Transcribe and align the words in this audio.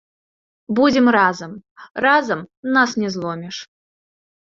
Будзем 0.77 1.09
разам, 1.17 1.51
разам 2.05 2.39
нас 2.79 2.89
не 3.03 3.09
зломіш. 3.17 3.57